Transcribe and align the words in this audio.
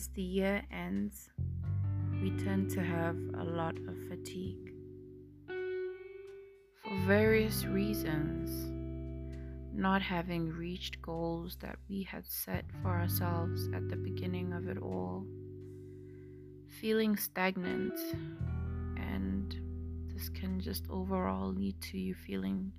As 0.00 0.08
the 0.14 0.22
year 0.22 0.62
ends, 0.70 1.28
we 2.22 2.30
tend 2.42 2.70
to 2.70 2.82
have 2.82 3.18
a 3.34 3.44
lot 3.44 3.76
of 3.86 3.94
fatigue. 4.08 4.72
For 5.46 6.96
various 7.06 7.66
reasons, 7.66 8.48
not 9.74 10.00
having 10.00 10.48
reached 10.48 11.02
goals 11.02 11.58
that 11.60 11.76
we 11.90 12.02
had 12.02 12.24
set 12.26 12.64
for 12.80 12.88
ourselves 12.88 13.68
at 13.74 13.90
the 13.90 13.96
beginning 13.96 14.54
of 14.54 14.68
it 14.68 14.78
all, 14.78 15.26
feeling 16.80 17.14
stagnant, 17.18 18.00
and 18.96 19.54
this 20.14 20.30
can 20.30 20.60
just 20.60 20.88
overall 20.88 21.52
lead 21.52 21.78
to 21.82 21.98
you 21.98 22.14
feeling 22.14 22.72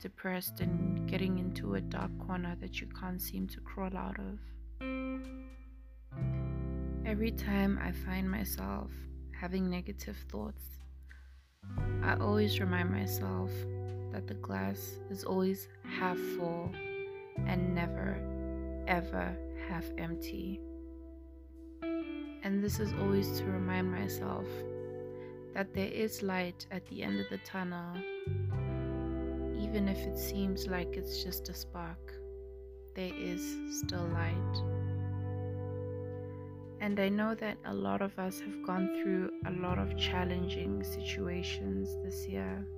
depressed 0.00 0.60
and 0.60 1.06
getting 1.10 1.38
into 1.38 1.74
a 1.74 1.82
dark 1.82 2.18
corner 2.26 2.56
that 2.62 2.80
you 2.80 2.86
can't 2.86 3.20
seem 3.20 3.46
to 3.48 3.60
crawl 3.60 3.94
out 3.94 4.18
of. 4.18 4.38
Every 7.06 7.32
time 7.32 7.78
I 7.82 7.92
find 7.92 8.30
myself 8.30 8.90
having 9.38 9.68
negative 9.68 10.16
thoughts, 10.30 10.62
I 12.02 12.16
always 12.16 12.58
remind 12.60 12.90
myself 12.90 13.50
that 14.10 14.26
the 14.26 14.34
glass 14.34 14.98
is 15.10 15.22
always 15.22 15.68
half 15.86 16.16
full 16.16 16.70
and 17.46 17.74
never, 17.74 18.16
ever 18.86 19.36
half 19.68 19.84
empty. 19.98 20.60
And 21.82 22.64
this 22.64 22.80
is 22.80 22.94
always 22.94 23.38
to 23.38 23.44
remind 23.44 23.92
myself 23.92 24.46
that 25.52 25.74
there 25.74 25.92
is 25.92 26.22
light 26.22 26.66
at 26.70 26.86
the 26.86 27.02
end 27.02 27.20
of 27.20 27.28
the 27.28 27.38
tunnel, 27.38 27.96
even 29.60 29.88
if 29.88 29.98
it 29.98 30.16
seems 30.16 30.66
like 30.68 30.96
it's 30.96 31.22
just 31.22 31.50
a 31.50 31.54
spark, 31.54 32.14
there 32.94 33.12
is 33.14 33.58
still 33.70 34.06
light. 34.06 34.73
And 36.84 37.00
I 37.00 37.08
know 37.08 37.34
that 37.36 37.56
a 37.64 37.72
lot 37.72 38.02
of 38.02 38.18
us 38.18 38.40
have 38.40 38.62
gone 38.62 38.90
through 39.00 39.30
a 39.46 39.52
lot 39.52 39.78
of 39.78 39.96
challenging 39.96 40.84
situations 40.84 41.96
this 42.04 42.28
year 42.28 42.68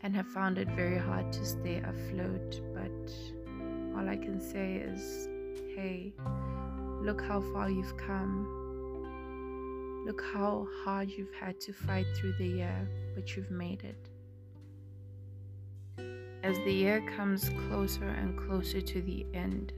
and 0.00 0.16
have 0.16 0.26
found 0.28 0.56
it 0.56 0.68
very 0.70 0.96
hard 0.96 1.30
to 1.34 1.44
stay 1.44 1.82
afloat. 1.84 2.62
But 2.72 3.12
all 3.94 4.08
I 4.08 4.16
can 4.16 4.40
say 4.40 4.76
is 4.76 5.28
hey, 5.76 6.14
look 7.02 7.20
how 7.20 7.42
far 7.52 7.68
you've 7.68 7.96
come. 7.98 8.46
Look 10.06 10.22
how 10.32 10.66
hard 10.82 11.10
you've 11.10 11.34
had 11.38 11.60
to 11.60 11.74
fight 11.74 12.06
through 12.16 12.36
the 12.38 12.48
year, 12.48 12.88
but 13.14 13.36
you've 13.36 13.50
made 13.50 13.84
it. 13.84 14.08
As 16.42 16.56
the 16.64 16.72
year 16.72 17.02
comes 17.18 17.50
closer 17.68 18.08
and 18.08 18.38
closer 18.38 18.80
to 18.80 19.02
the 19.02 19.26
end, 19.34 19.74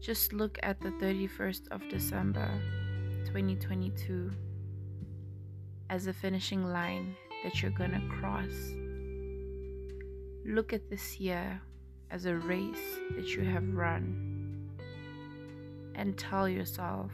just 0.00 0.32
look 0.32 0.58
at 0.62 0.80
the 0.80 0.90
31st 0.90 1.68
of 1.70 1.82
December 1.88 2.48
2022 3.26 4.30
as 5.90 6.06
a 6.06 6.12
finishing 6.12 6.64
line 6.64 7.14
that 7.44 7.62
you're 7.62 7.70
going 7.72 7.92
to 7.92 8.16
cross. 8.20 8.52
Look 10.44 10.72
at 10.72 10.88
this 10.90 11.18
year 11.18 11.60
as 12.10 12.26
a 12.26 12.36
race 12.36 12.98
that 13.16 13.28
you 13.34 13.42
have 13.42 13.66
run 13.74 14.70
and 15.94 16.16
tell 16.16 16.48
yourself 16.48 17.12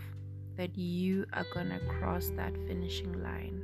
that 0.57 0.77
you 0.77 1.25
are 1.33 1.47
going 1.55 1.71
to 1.71 1.81
cross 1.87 2.31
that 2.37 2.53
finishing 2.67 3.23
line. 3.23 3.63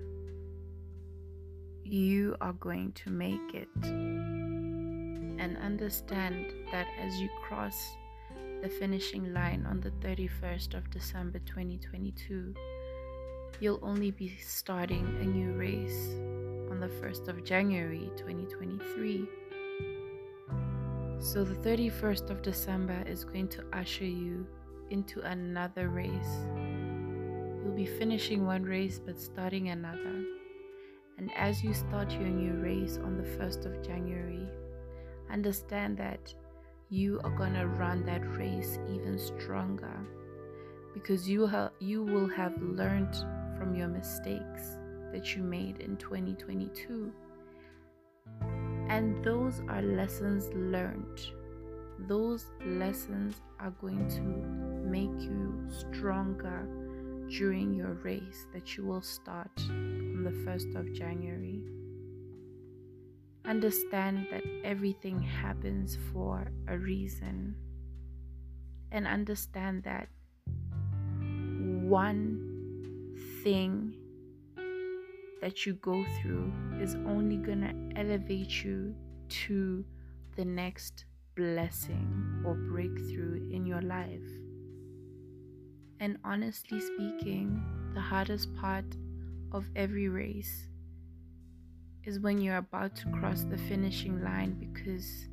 You 1.84 2.36
are 2.40 2.54
going 2.54 2.92
to 2.92 3.10
make 3.10 3.54
it. 3.54 3.68
And 3.84 5.56
understand 5.58 6.46
that 6.72 6.86
as 7.00 7.20
you 7.20 7.28
cross 7.46 7.74
the 8.62 8.68
finishing 8.68 9.32
line 9.32 9.66
on 9.68 9.80
the 9.80 9.90
31st 10.06 10.74
of 10.74 10.90
December 10.90 11.38
2022, 11.40 12.54
you'll 13.60 13.78
only 13.82 14.10
be 14.10 14.36
starting 14.40 15.06
a 15.20 15.24
new 15.24 15.52
race 15.52 16.14
on 16.70 16.80
the 16.80 16.88
1st 16.88 17.28
of 17.28 17.44
January 17.44 18.10
2023. 18.16 19.28
So 21.20 21.44
the 21.44 21.54
31st 21.56 22.30
of 22.30 22.42
December 22.42 23.02
is 23.06 23.24
going 23.24 23.48
to 23.48 23.64
usher 23.72 24.04
you 24.04 24.46
into 24.90 25.20
another 25.20 25.88
race. 25.88 26.46
You'll 27.62 27.74
be 27.76 27.86
finishing 27.86 28.46
one 28.46 28.62
race 28.62 29.00
but 29.04 29.20
starting 29.20 29.68
another. 29.70 30.24
And 31.18 31.30
as 31.36 31.64
you 31.64 31.74
start 31.74 32.12
your 32.12 32.28
new 32.28 32.52
race 32.62 32.98
on 33.02 33.16
the 33.16 33.28
1st 33.28 33.66
of 33.66 33.82
January, 33.84 34.46
understand 35.30 35.96
that 35.98 36.32
you 36.90 37.20
are 37.24 37.36
going 37.36 37.54
to 37.54 37.66
run 37.66 38.04
that 38.06 38.26
race 38.36 38.78
even 38.88 39.18
stronger 39.18 40.06
because 40.94 41.28
you 41.28 41.46
ha- 41.46 41.70
you 41.80 42.02
will 42.02 42.28
have 42.28 42.60
learned 42.62 43.14
from 43.58 43.74
your 43.74 43.88
mistakes 43.88 44.78
that 45.12 45.36
you 45.36 45.42
made 45.42 45.80
in 45.80 45.96
2022 45.96 47.12
and 48.88 49.22
those 49.22 49.60
are 49.68 49.82
lessons 49.82 50.48
learned. 50.54 51.20
Those 52.08 52.46
lessons 52.64 53.42
are 53.60 53.72
going 53.82 54.08
to 54.08 54.22
make 54.88 55.20
you 55.20 55.68
stronger 55.68 56.66
during 57.28 57.74
your 57.74 57.92
race 58.02 58.46
that 58.54 58.76
you 58.76 58.86
will 58.86 59.02
start 59.02 59.50
on 59.68 60.24
the 60.24 60.30
1st 60.30 60.74
of 60.74 60.92
January 60.94 61.60
Understand 63.48 64.26
that 64.30 64.44
everything 64.62 65.22
happens 65.22 65.96
for 66.12 66.52
a 66.68 66.76
reason. 66.76 67.54
And 68.92 69.06
understand 69.06 69.84
that 69.84 70.08
one 71.88 73.14
thing 73.42 73.94
that 75.40 75.64
you 75.64 75.74
go 75.74 76.04
through 76.20 76.52
is 76.78 76.94
only 77.06 77.36
going 77.36 77.62
to 77.62 77.98
elevate 77.98 78.62
you 78.62 78.94
to 79.28 79.84
the 80.36 80.44
next 80.44 81.06
blessing 81.34 82.42
or 82.44 82.54
breakthrough 82.54 83.48
in 83.50 83.64
your 83.64 83.80
life. 83.80 84.28
And 86.00 86.18
honestly 86.24 86.80
speaking, 86.80 87.64
the 87.94 88.00
hardest 88.00 88.54
part 88.56 88.84
of 89.52 89.64
every 89.74 90.08
race 90.08 90.68
is 92.08 92.18
when 92.20 92.40
you're 92.40 92.56
about 92.56 92.96
to 92.96 93.06
cross 93.10 93.44
the 93.44 93.58
finishing 93.58 94.24
line 94.24 94.52
because 94.58 95.28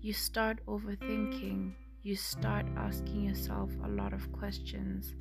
you 0.00 0.14
start 0.14 0.58
overthinking. 0.66 1.72
You 2.02 2.16
start 2.16 2.64
asking 2.78 3.24
yourself 3.24 3.70
a 3.84 3.88
lot 3.88 4.14
of 4.14 4.32
questions 4.32 5.14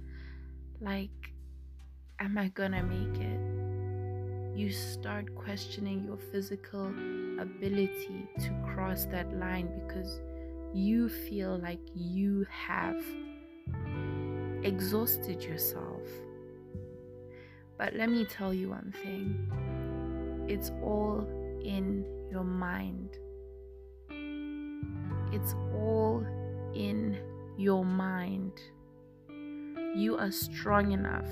like, 0.79 1.09
Am 2.19 2.37
I 2.37 2.47
gonna 2.47 2.81
make 2.81 3.19
it? 3.19 4.57
You 4.57 4.71
start 4.71 5.35
questioning 5.35 6.05
your 6.05 6.17
physical 6.31 6.87
ability 7.39 8.29
to 8.39 8.51
cross 8.73 9.03
that 9.07 9.37
line 9.37 9.67
because 9.85 10.21
you 10.73 11.09
feel 11.09 11.57
like 11.57 11.81
you 11.93 12.45
have 12.49 13.03
exhausted 14.63 15.43
yourself. 15.43 16.07
But 17.77 17.95
let 17.95 18.09
me 18.09 18.23
tell 18.23 18.53
you 18.53 18.69
one 18.69 18.93
thing 19.03 19.49
it's 20.47 20.71
all 20.83 21.25
in 21.63 22.05
your 22.31 22.43
mind. 22.43 23.17
It's 25.31 25.55
all 25.73 26.25
in 26.75 27.17
your 27.57 27.85
mind. 27.85 28.53
You 29.95 30.17
are 30.17 30.31
strong 30.31 30.91
enough 30.91 31.27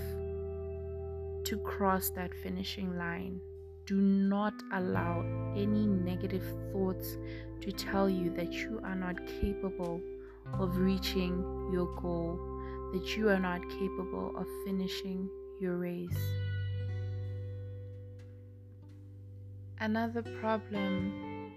to 1.46 1.58
cross 1.58 2.10
that 2.12 2.34
finishing 2.44 2.98
line. 2.98 3.40
Do 3.86 3.96
not 3.96 4.53
allow 4.74 5.26
any 5.56 5.88
negative 5.88 6.46
thoughts 6.72 7.18
to 7.62 7.72
tell 7.72 8.09
you 8.09 8.30
that 8.35 8.53
you 8.53 8.80
are 8.84 8.96
not 8.96 9.16
capable 9.41 10.02
of 10.59 10.78
reaching 10.78 11.70
your 11.74 11.88
goal, 12.02 12.40
that 12.94 13.18
you 13.18 13.30
are 13.30 13.40
not 13.40 13.62
capable 13.70 14.34
of 14.38 14.47
finishing 14.66 15.30
your 15.59 15.78
race. 15.78 16.51
Another 19.82 20.22
problem 20.40 21.52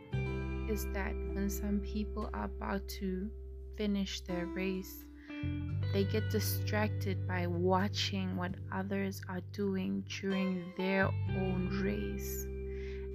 is 0.67 0.87
that 0.95 1.13
when 1.35 1.51
some 1.51 1.81
people 1.81 2.31
are 2.33 2.47
about 2.47 2.89
to 3.01 3.29
finish 3.77 4.23
their 4.23 4.47
race, 4.47 5.05
they 5.93 6.05
get 6.05 6.31
distracted 6.31 7.29
by 7.29 7.47
watching 7.47 8.35
what 8.35 8.53
others 8.73 9.21
are 9.29 9.43
doing 9.53 10.03
during 10.09 10.65
their 10.79 11.11
own 11.37 11.69
race. 11.83 12.47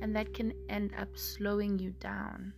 And 0.03 0.15
that 0.15 0.31
can 0.31 0.53
end 0.69 0.93
up 0.95 1.09
slowing 1.17 1.79
you 1.79 1.89
down. 1.99 2.53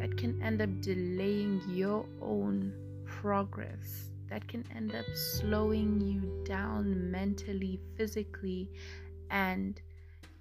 That 0.00 0.16
can 0.16 0.42
end 0.42 0.60
up 0.60 0.80
delaying 0.80 1.62
your 1.68 2.06
own 2.22 2.72
progress. 3.06 4.10
That 4.30 4.48
can 4.48 4.64
end 4.74 4.96
up 4.96 5.06
slowing 5.14 6.00
you 6.00 6.42
down 6.44 7.12
mentally, 7.12 7.78
physically, 7.96 8.68
and 9.30 9.80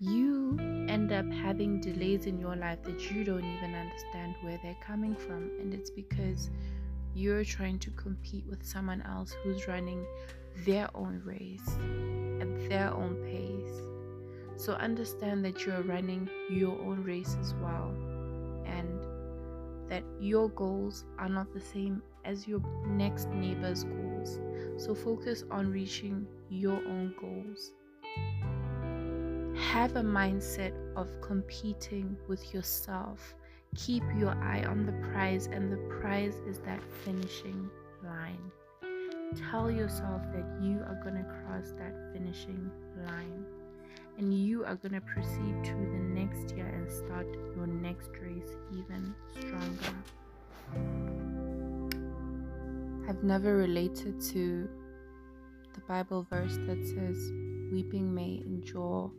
you 0.03 0.57
end 0.89 1.13
up 1.13 1.25
having 1.31 1.79
delays 1.79 2.25
in 2.25 2.37
your 2.37 2.55
life 2.57 2.83
that 2.83 3.09
you 3.09 3.23
don't 3.23 3.45
even 3.45 3.73
understand 3.73 4.35
where 4.41 4.59
they're 4.61 4.77
coming 4.85 5.15
from. 5.15 5.49
And 5.61 5.73
it's 5.73 5.89
because 5.89 6.49
you're 7.15 7.45
trying 7.45 7.79
to 7.79 7.91
compete 7.91 8.45
with 8.49 8.65
someone 8.65 9.01
else 9.03 9.33
who's 9.43 9.65
running 9.67 10.05
their 10.65 10.89
own 10.93 11.21
race 11.23 11.67
at 12.41 12.69
their 12.69 12.93
own 12.93 13.15
pace. 13.23 14.61
So 14.61 14.73
understand 14.73 15.45
that 15.45 15.65
you're 15.65 15.83
running 15.83 16.29
your 16.49 16.77
own 16.81 17.03
race 17.03 17.37
as 17.39 17.53
well 17.55 17.93
and 18.65 18.99
that 19.89 20.03
your 20.19 20.49
goals 20.49 21.05
are 21.17 21.29
not 21.29 21.53
the 21.53 21.61
same 21.61 22.03
as 22.25 22.45
your 22.45 22.61
next 22.87 23.29
neighbor's 23.29 23.85
goals. 23.85 24.39
So 24.77 24.93
focus 24.93 25.45
on 25.49 25.71
reaching 25.71 26.27
your 26.49 26.75
own 26.75 27.13
goals. 27.19 27.71
Have 29.73 29.95
a 29.95 30.03
mindset 30.03 30.71
of 30.95 31.09
competing 31.19 32.15
with 32.27 32.53
yourself. 32.53 33.33
Keep 33.75 34.03
your 34.15 34.29
eye 34.29 34.63
on 34.67 34.85
the 34.85 34.91
prize, 35.09 35.47
and 35.47 35.71
the 35.71 35.77
prize 35.99 36.35
is 36.47 36.59
that 36.59 36.79
finishing 37.03 37.71
line. 38.03 38.51
Tell 39.49 39.71
yourself 39.71 40.21
that 40.31 40.45
you 40.61 40.77
are 40.85 40.99
going 41.03 41.15
to 41.15 41.23
cross 41.23 41.71
that 41.79 41.95
finishing 42.13 42.69
line 43.07 43.45
and 44.19 44.31
you 44.31 44.63
are 44.63 44.75
going 44.75 44.93
to 44.93 45.01
proceed 45.01 45.63
to 45.63 45.71
the 45.71 46.03
next 46.21 46.55
year 46.55 46.67
and 46.67 46.87
start 46.91 47.25
your 47.55 47.65
next 47.65 48.11
race 48.21 48.55
even 48.77 49.15
stronger. 49.31 49.95
I've 53.09 53.23
never 53.23 53.57
related 53.57 54.21
to 54.33 54.69
the 55.73 55.81
Bible 55.87 56.27
verse 56.29 56.57
that 56.67 56.85
says, 56.85 57.31
Weeping 57.71 58.13
may 58.13 58.39
endure 58.45 59.11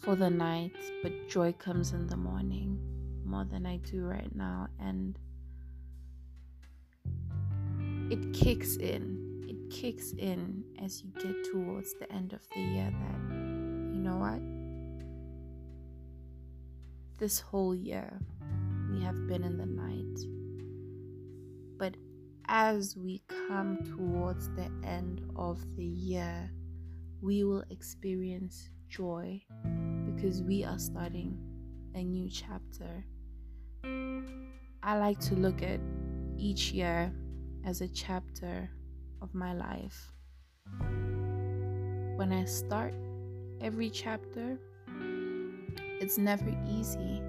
for 0.00 0.16
the 0.16 0.30
night, 0.30 0.76
but 1.02 1.28
joy 1.28 1.52
comes 1.52 1.92
in 1.92 2.06
the 2.06 2.16
morning 2.16 2.78
more 3.24 3.44
than 3.44 3.66
I 3.66 3.78
do 3.78 4.04
right 4.04 4.34
now. 4.34 4.68
And 4.78 5.18
it 8.10 8.32
kicks 8.32 8.76
in. 8.76 9.44
It 9.48 9.70
kicks 9.70 10.12
in 10.12 10.64
as 10.82 11.02
you 11.02 11.10
get 11.20 11.44
towards 11.52 11.94
the 11.98 12.12
end 12.12 12.32
of 12.32 12.40
the 12.54 12.60
year 12.60 12.90
that, 12.90 13.34
you 13.34 14.00
know 14.00 14.16
what? 14.16 14.40
This 17.18 17.40
whole 17.40 17.74
year, 17.74 18.20
we 18.90 19.02
have 19.02 19.26
been 19.26 19.42
in 19.42 19.56
the 19.56 19.66
night. 19.66 20.18
But 21.78 21.96
as 22.48 22.96
we 22.96 23.22
come 23.48 23.78
towards 23.84 24.48
the 24.50 24.70
end 24.84 25.22
of 25.34 25.58
the 25.76 25.84
year, 25.84 26.50
we 27.20 27.44
will 27.44 27.64
experience 27.70 28.70
joy 28.88 29.42
because 30.16 30.42
we 30.42 30.64
are 30.64 30.78
starting 30.78 31.36
a 31.94 32.02
new 32.02 32.30
chapter. 32.30 33.04
I 34.82 34.96
like 34.96 35.20
to 35.20 35.34
look 35.34 35.62
at 35.62 35.78
each 36.38 36.72
year 36.72 37.12
as 37.66 37.82
a 37.82 37.88
chapter 37.88 38.70
of 39.20 39.34
my 39.34 39.52
life. 39.52 40.12
When 42.16 42.32
I 42.32 42.44
start 42.46 42.94
every 43.60 43.90
chapter, 43.90 44.58
it's 46.00 46.16
never 46.16 46.48
easy. 46.66 47.20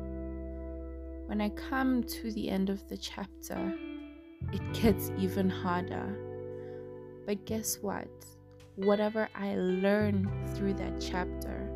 When 1.25 1.41
I 1.41 1.49
come 1.49 2.03
to 2.03 2.31
the 2.31 2.49
end 2.49 2.69
of 2.69 2.87
the 2.87 2.97
chapter, 2.97 3.73
it 4.53 4.73
gets 4.73 5.11
even 5.17 5.49
harder. 5.49 6.17
But 7.25 7.45
guess 7.45 7.79
what? 7.81 8.07
Whatever 8.75 9.27
I 9.35 9.55
learn 9.55 10.31
through 10.55 10.75
that 10.75 11.01
chapter 11.01 11.66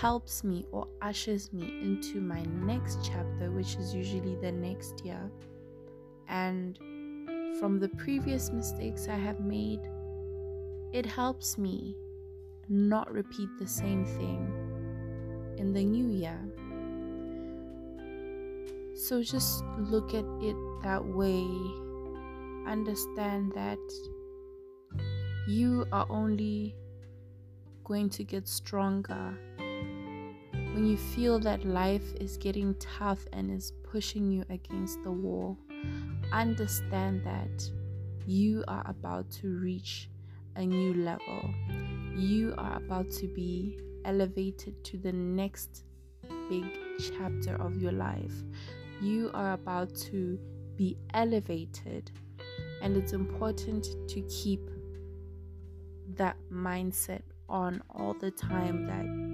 helps 0.00 0.44
me 0.44 0.66
or 0.72 0.86
ushers 1.02 1.52
me 1.52 1.80
into 1.82 2.20
my 2.20 2.42
next 2.42 2.98
chapter, 3.02 3.50
which 3.50 3.76
is 3.76 3.94
usually 3.94 4.36
the 4.36 4.52
next 4.52 5.04
year. 5.04 5.30
And 6.28 6.78
from 7.58 7.78
the 7.78 7.88
previous 7.88 8.50
mistakes 8.50 9.08
I 9.08 9.16
have 9.16 9.40
made, 9.40 9.80
it 10.92 11.06
helps 11.06 11.58
me 11.58 11.96
not 12.68 13.12
repeat 13.12 13.48
the 13.58 13.66
same 13.66 14.04
thing 14.04 14.48
in 15.58 15.72
the 15.72 15.84
new 15.84 16.08
year. 16.08 16.38
So 18.94 19.22
just 19.22 19.64
look 19.78 20.14
at 20.14 20.24
it 20.40 20.56
that 20.82 21.04
way. 21.04 21.46
Understand 22.66 23.52
that 23.54 23.78
you 25.46 25.84
are 25.92 26.06
only 26.08 26.74
going 27.84 28.08
to 28.08 28.24
get 28.24 28.48
stronger 28.48 29.36
when 30.74 30.84
you 30.84 30.96
feel 30.96 31.38
that 31.38 31.64
life 31.64 32.14
is 32.20 32.36
getting 32.36 32.74
tough 32.74 33.24
and 33.32 33.48
is 33.50 33.72
pushing 33.84 34.30
you 34.30 34.44
against 34.50 35.02
the 35.04 35.10
wall 35.10 35.56
understand 36.32 37.22
that 37.24 37.70
you 38.26 38.64
are 38.66 38.82
about 38.86 39.30
to 39.30 39.48
reach 39.58 40.08
a 40.56 40.66
new 40.66 40.94
level. 40.94 41.50
You 42.16 42.54
are 42.58 42.76
about 42.76 43.10
to 43.12 43.28
be 43.28 43.78
elevated 44.04 44.82
to 44.84 44.98
the 44.98 45.12
next 45.12 45.84
big 46.48 46.64
chapter 46.98 47.54
of 47.56 47.80
your 47.80 47.92
life. 47.92 48.34
You 49.00 49.30
are 49.34 49.52
about 49.52 49.94
to 50.10 50.38
be 50.76 50.96
elevated, 51.12 52.10
and 52.82 52.96
it's 52.96 53.12
important 53.12 53.86
to 54.08 54.20
keep 54.22 54.60
that 56.16 56.36
mindset 56.52 57.22
on 57.48 57.82
all 57.90 58.14
the 58.14 58.30
time 58.30 58.86
that 58.86 59.33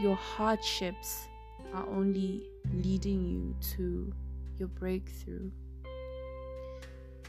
your 0.00 0.16
hardships 0.16 1.28
are 1.74 1.88
only 1.88 2.50
leading 2.74 3.24
you 3.24 3.56
to 3.76 4.12
your 4.58 4.68
breakthrough. 4.68 5.50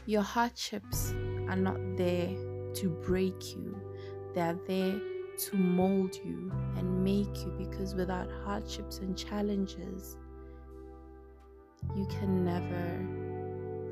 Your 0.06 0.22
hardships 0.22 1.12
are 1.48 1.56
not 1.56 1.78
there 1.96 2.28
to 2.74 2.88
break 3.04 3.54
you, 3.54 3.76
they 4.34 4.40
are 4.40 4.58
there 4.66 5.00
to 5.38 5.56
mold 5.56 6.16
you 6.24 6.52
and 6.76 7.04
make 7.04 7.36
you 7.38 7.54
because 7.58 7.94
without 7.94 8.30
hardships 8.44 8.98
and 8.98 9.16
challenges, 9.16 10.16
you 11.94 12.06
can 12.06 12.44
never 12.44 13.06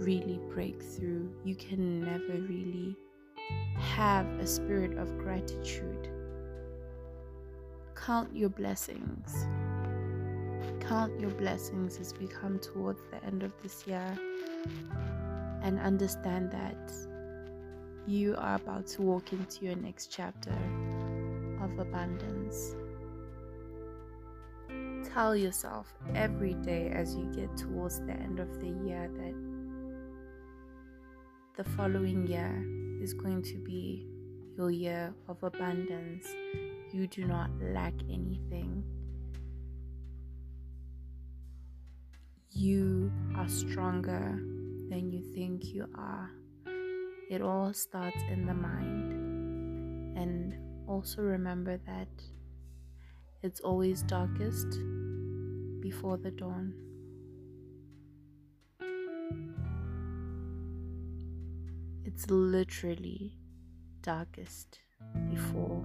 really 0.04 0.40
break 0.52 0.82
through. 0.82 1.30
You 1.44 1.54
can 1.54 2.00
never 2.04 2.40
really 2.42 2.96
have 3.78 4.26
a 4.38 4.46
spirit 4.46 4.98
of 4.98 5.16
gratitude. 5.18 6.10
Count 8.06 8.36
your 8.36 8.50
blessings 8.50 9.46
count 10.88 11.18
your 11.20 11.30
blessings 11.30 11.98
as 11.98 12.14
we 12.20 12.28
come 12.28 12.58
towards 12.60 13.00
the 13.10 13.24
end 13.24 13.42
of 13.42 13.52
this 13.62 13.86
year 13.86 14.16
and 15.62 15.80
understand 15.80 16.50
that 16.52 16.92
you 18.06 18.36
are 18.38 18.54
about 18.54 18.86
to 18.86 19.02
walk 19.02 19.32
into 19.32 19.64
your 19.64 19.74
next 19.74 20.12
chapter 20.12 20.56
of 21.60 21.76
abundance. 21.78 22.76
Tell 25.12 25.34
yourself 25.34 25.92
every 26.14 26.54
day 26.54 26.90
as 26.90 27.16
you 27.16 27.24
get 27.34 27.56
towards 27.56 27.98
the 28.00 28.12
end 28.12 28.38
of 28.38 28.60
the 28.60 28.68
year 28.86 29.10
that 29.12 29.34
the 31.56 31.64
following 31.70 32.26
year 32.28 32.64
is 33.02 33.12
going 33.12 33.42
to 33.42 33.58
be 33.58 34.06
your 34.56 34.70
year 34.70 35.12
of 35.28 35.42
abundance. 35.42 36.28
You 36.96 37.06
do 37.06 37.26
not 37.26 37.50
lack 37.60 37.92
anything 38.08 38.82
you 42.50 43.12
are 43.36 43.50
stronger 43.50 44.40
than 44.88 45.10
you 45.12 45.20
think 45.34 45.66
you 45.66 45.86
are. 45.94 46.30
It 47.30 47.42
all 47.42 47.74
starts 47.74 48.22
in 48.32 48.46
the 48.46 48.54
mind. 48.54 50.16
And 50.16 50.56
also 50.88 51.20
remember 51.20 51.76
that 51.84 52.08
it's 53.42 53.60
always 53.60 54.02
darkest 54.02 54.78
before 55.80 56.16
the 56.16 56.30
dawn. 56.30 56.72
It's 62.06 62.30
literally 62.30 63.36
darkest 64.00 64.78
before. 65.28 65.84